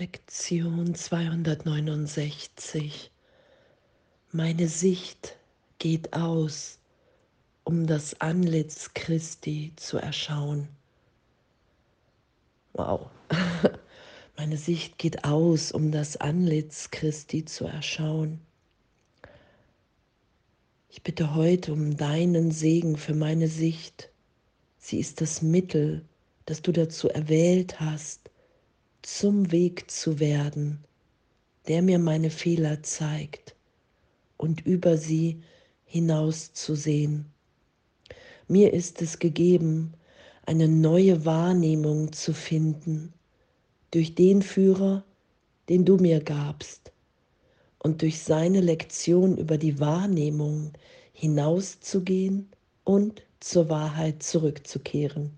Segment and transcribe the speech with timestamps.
[0.00, 3.10] Lektion 269.
[4.32, 5.36] Meine Sicht
[5.78, 6.78] geht aus,
[7.64, 10.68] um das Antlitz Christi zu erschauen.
[12.72, 13.10] Wow.
[14.38, 18.40] Meine Sicht geht aus, um das Antlitz Christi zu erschauen.
[20.88, 24.10] Ich bitte heute um deinen Segen für meine Sicht.
[24.78, 26.06] Sie ist das Mittel,
[26.46, 28.29] das du dazu erwählt hast,
[29.02, 30.84] zum Weg zu werden,
[31.68, 33.54] der mir meine Fehler zeigt
[34.36, 35.42] und über sie
[35.84, 37.26] hinauszusehen.
[38.48, 39.94] Mir ist es gegeben,
[40.46, 43.12] eine neue Wahrnehmung zu finden
[43.90, 45.04] durch den Führer,
[45.68, 46.92] den du mir gabst,
[47.78, 50.72] und durch seine Lektion über die Wahrnehmung
[51.12, 52.48] hinauszugehen
[52.84, 55.30] und zur Wahrheit zurückzukehren.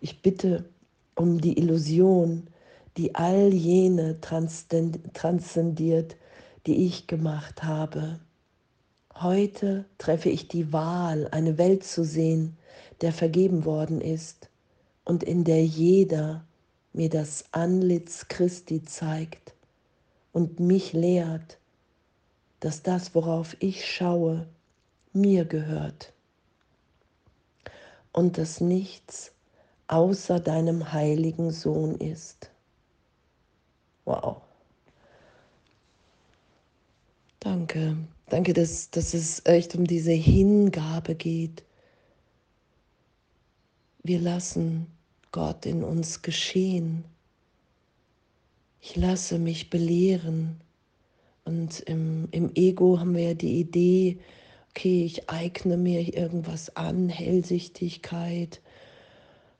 [0.00, 0.64] Ich bitte
[1.14, 2.48] um die Illusion,
[2.96, 6.16] die all jene transzendiert,
[6.66, 8.20] die ich gemacht habe.
[9.14, 12.56] Heute treffe ich die Wahl, eine Welt zu sehen,
[13.00, 14.48] der vergeben worden ist
[15.04, 16.44] und in der jeder
[16.92, 19.54] mir das Antlitz Christi zeigt
[20.32, 21.58] und mich lehrt,
[22.60, 24.46] dass das, worauf ich schaue,
[25.12, 26.12] mir gehört
[28.12, 29.32] und dass nichts
[29.88, 32.50] außer deinem heiligen Sohn ist.
[34.04, 34.42] Wow.
[37.40, 37.96] Danke.
[38.28, 41.64] Danke, dass, dass es echt um diese Hingabe geht.
[44.02, 44.86] Wir lassen
[45.32, 47.04] Gott in uns geschehen.
[48.80, 50.60] Ich lasse mich belehren.
[51.44, 54.18] Und im, im Ego haben wir ja die Idee,
[54.70, 58.60] okay, ich eigne mir irgendwas an, Hellsichtigkeit,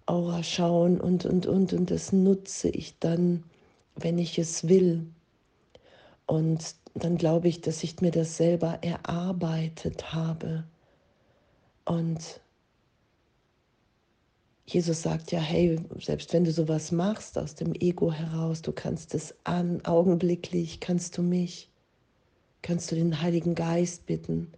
[0.08, 3.44] Aura schauen und, und, und, und das nutze ich dann,
[3.94, 5.06] wenn ich es will.
[6.26, 10.64] Und dann glaube ich, dass ich mir das selber erarbeitet habe.
[11.84, 12.41] Und
[14.64, 19.14] Jesus sagt ja, hey, selbst wenn du sowas machst aus dem Ego heraus, du kannst
[19.14, 21.70] es an, augenblicklich kannst du mich,
[22.62, 24.52] kannst du den Heiligen Geist bitten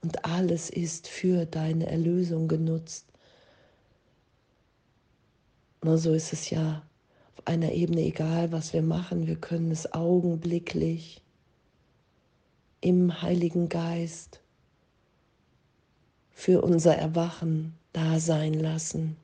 [0.00, 3.11] und alles ist für deine Erlösung genutzt.
[5.84, 6.82] Na, so ist es ja
[7.36, 9.26] auf einer Ebene egal, was wir machen.
[9.26, 11.20] Wir können es augenblicklich
[12.80, 14.40] im Heiligen Geist
[16.30, 19.16] für unser Erwachen da sein lassen.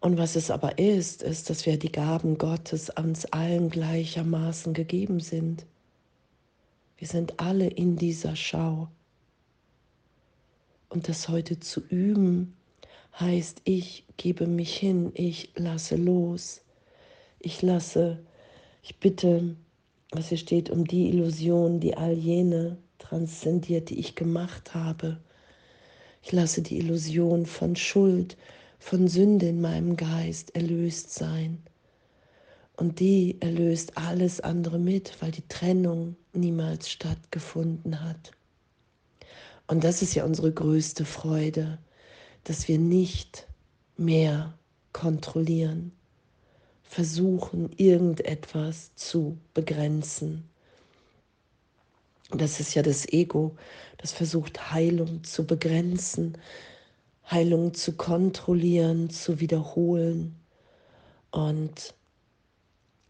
[0.00, 5.20] Und was es aber ist, ist, dass wir die Gaben Gottes uns allen gleichermaßen gegeben
[5.20, 5.66] sind.
[6.96, 8.88] Wir sind alle in dieser Schau.
[10.88, 12.56] Und das heute zu üben,
[13.18, 16.62] heißt, ich gebe mich hin, ich lasse los,
[17.38, 18.18] ich lasse,
[18.82, 19.56] ich bitte,
[20.10, 25.18] was hier steht, um die Illusion, die all jene transzendiert, die ich gemacht habe.
[26.22, 28.36] Ich lasse die Illusion von Schuld,
[28.78, 31.62] von Sünde in meinem Geist erlöst sein.
[32.76, 38.32] Und die erlöst alles andere mit, weil die Trennung niemals stattgefunden hat.
[39.66, 41.78] Und das ist ja unsere größte Freude,
[42.44, 43.46] dass wir nicht
[43.96, 44.54] mehr
[44.92, 45.92] kontrollieren,
[46.82, 50.48] versuchen, irgendetwas zu begrenzen.
[52.32, 53.56] Das ist ja das Ego,
[53.98, 56.38] das versucht Heilung zu begrenzen,
[57.30, 60.36] Heilung zu kontrollieren, zu wiederholen.
[61.30, 61.94] Und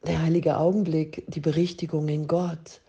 [0.06, 2.80] der heilige Augenblick, die Berichtigung in Gott,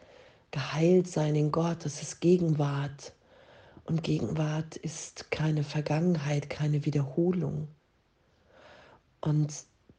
[0.52, 3.14] geheilt sein in Gott, das ist Gegenwart.
[3.86, 7.68] Und Gegenwart ist keine Vergangenheit, keine Wiederholung.
[9.22, 9.54] Und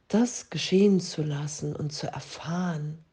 [0.07, 3.03] das geschehen zu lassen und zu erfahren,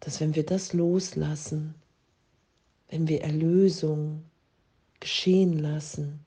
[0.00, 1.74] dass wenn wir das loslassen,
[2.88, 4.24] wenn wir Erlösung
[5.00, 6.24] geschehen lassen,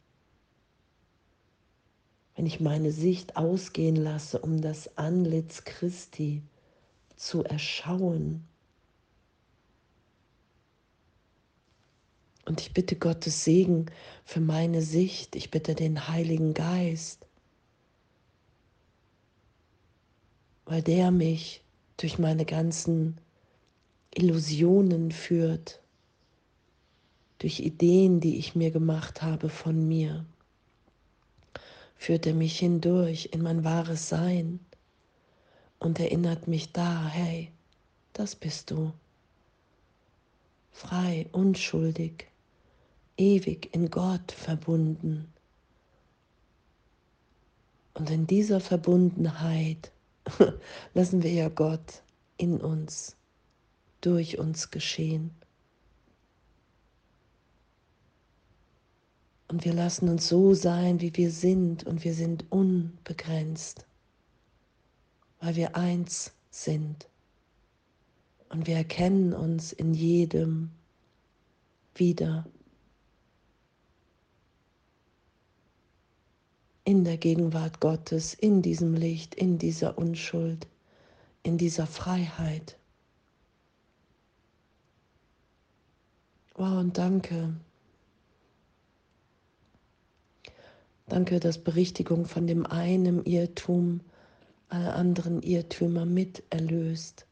[2.35, 6.43] wenn ich meine Sicht ausgehen lasse, um das Antlitz Christi
[7.15, 8.47] zu erschauen,
[12.45, 13.87] Und ich bitte Gottes Segen
[14.23, 15.35] für meine Sicht.
[15.35, 17.25] Ich bitte den Heiligen Geist,
[20.65, 21.61] weil der mich
[21.97, 23.17] durch meine ganzen
[24.13, 25.81] Illusionen führt,
[27.39, 30.25] durch Ideen, die ich mir gemacht habe von mir,
[31.97, 34.59] führt er mich hindurch in mein wahres Sein
[35.79, 37.51] und erinnert mich da, hey,
[38.13, 38.93] das bist du,
[40.71, 42.27] frei, unschuldig
[43.17, 45.31] ewig in Gott verbunden.
[47.93, 49.91] Und in dieser Verbundenheit
[50.93, 52.03] lassen wir ja Gott
[52.37, 53.15] in uns,
[54.01, 55.31] durch uns geschehen.
[59.47, 63.85] Und wir lassen uns so sein, wie wir sind, und wir sind unbegrenzt,
[65.39, 67.07] weil wir eins sind.
[68.49, 70.71] Und wir erkennen uns in jedem
[71.93, 72.45] wieder.
[76.85, 80.67] In der Gegenwart Gottes, in diesem Licht, in dieser Unschuld,
[81.43, 82.77] in dieser Freiheit.
[86.55, 87.53] Wow, und danke,
[91.07, 94.01] Danke, dass Berichtigung von dem einen Irrtum
[94.69, 97.27] alle anderen Irrtümer mit erlöst.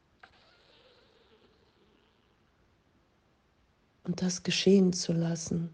[4.04, 5.70] Und das geschehen zu lassen,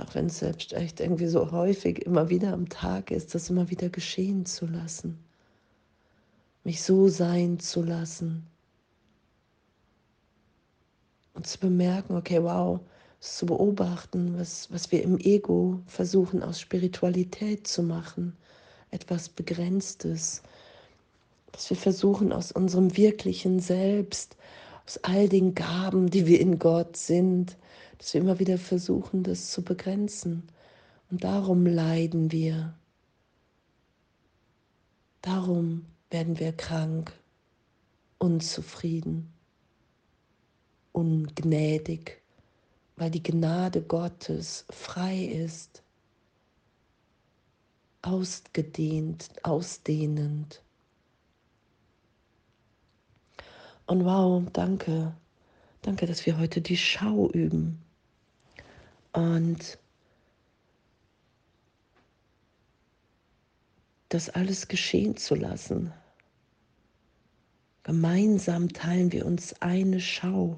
[0.00, 3.70] auch wenn es selbst echt irgendwie so häufig immer wieder am Tag ist, das immer
[3.70, 5.18] wieder geschehen zu lassen,
[6.64, 8.46] mich so sein zu lassen.
[11.34, 12.80] Und zu bemerken, okay, wow,
[13.20, 18.36] zu beobachten, was, was wir im Ego versuchen aus Spiritualität zu machen,
[18.90, 20.42] etwas Begrenztes,
[21.52, 24.36] was wir versuchen aus unserem wirklichen Selbst,
[24.86, 27.56] aus all den Gaben, die wir in Gott sind,
[27.98, 30.44] dass wir immer wieder versuchen, das zu begrenzen.
[31.10, 32.74] Und darum leiden wir.
[35.20, 37.12] Darum werden wir krank,
[38.18, 39.32] unzufrieden,
[40.92, 42.22] ungnädig
[42.98, 45.82] weil die Gnade Gottes frei ist,
[48.02, 50.62] ausgedehnt, ausdehnend.
[53.86, 55.14] Und wow, danke,
[55.82, 57.82] danke, dass wir heute die Schau üben.
[59.18, 59.78] Und
[64.10, 65.92] das alles geschehen zu lassen.
[67.82, 70.56] Gemeinsam teilen wir uns eine Schau.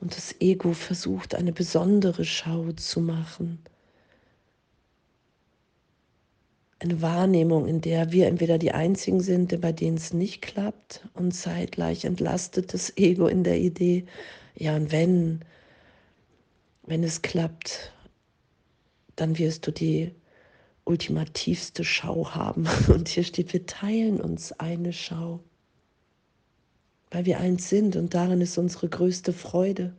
[0.00, 3.60] Und das Ego versucht eine besondere Schau zu machen.
[6.80, 11.30] Eine Wahrnehmung, in der wir entweder die Einzigen sind, bei denen es nicht klappt, und
[11.30, 14.06] zeitgleich entlastet das Ego in der Idee,
[14.56, 15.44] ja, und wenn,
[16.86, 17.92] wenn es klappt,
[19.16, 20.14] dann wirst du die
[20.84, 22.66] ultimativste Schau haben.
[22.88, 25.40] Und hier steht, wir teilen uns eine Schau
[27.10, 29.94] weil wir eins sind und darin ist unsere größte Freude.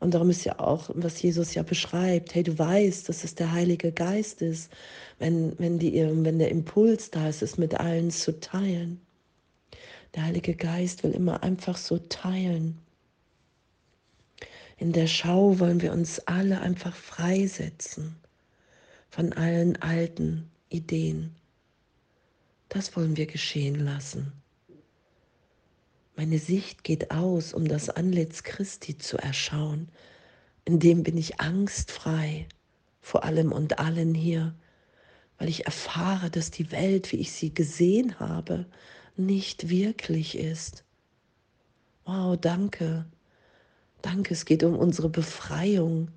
[0.00, 3.52] Und darum ist ja auch, was Jesus ja beschreibt, hey, du weißt, dass es der
[3.52, 4.72] Heilige Geist ist,
[5.18, 9.00] wenn, wenn, die, wenn der Impuls da ist, es mit allen zu teilen.
[10.14, 12.78] Der Heilige Geist will immer einfach so teilen.
[14.78, 18.14] In der Schau wollen wir uns alle einfach freisetzen
[19.10, 21.34] von allen alten Ideen.
[22.68, 24.32] Das wollen wir geschehen lassen.
[26.16, 29.88] Meine Sicht geht aus, um das Antlitz Christi zu erschauen.
[30.64, 32.46] In dem bin ich angstfrei
[33.00, 34.54] vor allem und allen hier,
[35.38, 38.66] weil ich erfahre, dass die Welt, wie ich sie gesehen habe,
[39.16, 40.84] nicht wirklich ist.
[42.04, 43.06] Wow, danke.
[44.02, 46.10] Danke, es geht um unsere Befreiung.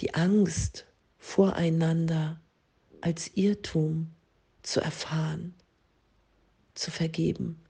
[0.00, 0.86] Die Angst
[1.18, 2.40] voreinander
[3.00, 4.10] als Irrtum
[4.62, 5.54] zu erfahren
[6.78, 7.60] zu vergeben.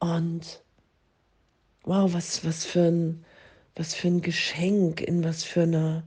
[0.00, 0.62] Und
[1.82, 3.24] wow, was, was, für ein,
[3.74, 6.04] was für ein Geschenk, in was für einer,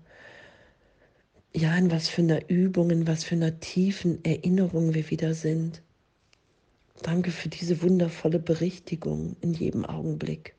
[1.53, 5.81] ja, in was für einer Übung, in was für einer tiefen Erinnerung wir wieder sind.
[7.01, 10.53] Danke für diese wundervolle Berichtigung in jedem Augenblick.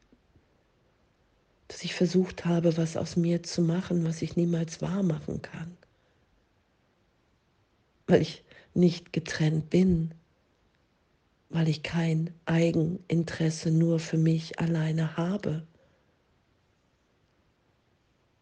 [1.69, 5.77] Dass ich versucht habe, was aus mir zu machen, was ich niemals wahr machen kann.
[8.07, 8.45] Weil ich
[8.75, 10.13] nicht getrennt bin,
[11.49, 15.67] weil ich kein Eigeninteresse nur für mich alleine habe,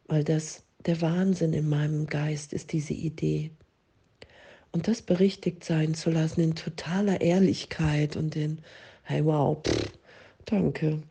[0.06, 3.50] weil das der Wahnsinn in meinem Geist ist, diese Idee.
[4.72, 8.58] Und das berichtigt sein zu lassen in totaler Ehrlichkeit und in,
[9.02, 9.90] hey wow, pff,
[10.44, 11.02] danke,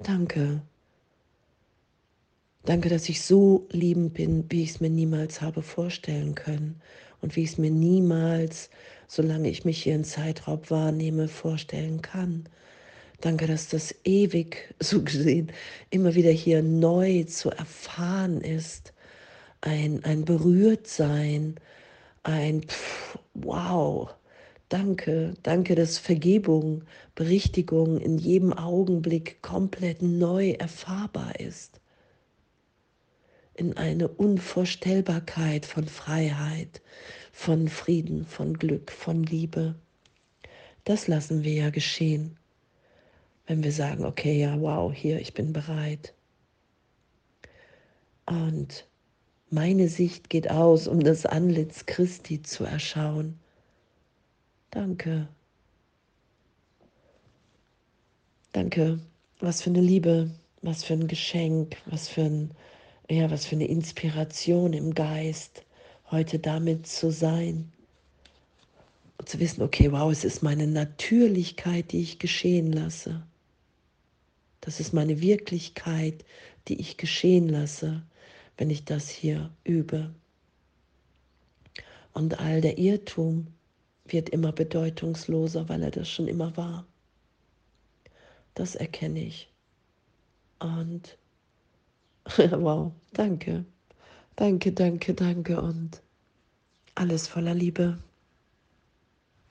[0.00, 0.62] danke.
[2.64, 6.80] Danke, dass ich so liebend bin, wie ich es mir niemals habe vorstellen können
[7.20, 8.70] und wie ich es mir niemals,
[9.08, 12.48] solange ich mich hier in Zeitraub wahrnehme, vorstellen kann.
[13.20, 15.52] Danke, dass das ewig, so gesehen,
[15.90, 18.91] immer wieder hier neu zu erfahren ist.
[19.62, 21.58] Ein, ein Berührtsein,
[22.22, 24.10] ein Pff, Wow.
[24.68, 26.82] Danke, danke, dass Vergebung,
[27.14, 31.82] Berichtigung in jedem Augenblick komplett neu erfahrbar ist
[33.54, 36.80] in eine Unvorstellbarkeit von Freiheit,
[37.32, 39.74] von Frieden, von Glück, von Liebe.
[40.84, 42.38] Das lassen wir ja geschehen,
[43.46, 46.14] wenn wir sagen, okay, ja, wow, hier, ich bin bereit.
[48.26, 48.86] Und
[49.52, 53.38] meine Sicht geht aus, um das Antlitz Christi zu erschauen.
[54.70, 55.28] Danke.
[58.52, 58.98] Danke.
[59.40, 60.30] Was für eine Liebe,
[60.62, 62.50] was für ein Geschenk, was für ein
[63.10, 65.64] ja, was für eine Inspiration im Geist,
[66.10, 67.70] heute damit zu sein.
[69.18, 73.22] Und zu wissen, okay, wow, es ist meine Natürlichkeit, die ich geschehen lasse.
[74.60, 76.24] Das ist meine Wirklichkeit,
[76.68, 78.02] die ich geschehen lasse,
[78.56, 80.14] wenn ich das hier übe.
[82.12, 83.46] Und all der Irrtum
[84.04, 86.86] wird immer bedeutungsloser, weil er das schon immer war.
[88.54, 89.50] Das erkenne ich.
[90.58, 91.16] Und
[92.36, 93.64] wow, danke.
[94.36, 96.02] Danke, danke, danke und
[96.94, 97.98] alles voller Liebe.